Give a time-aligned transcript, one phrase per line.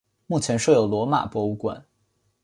[0.25, 1.85] 目前设有罗马博物馆。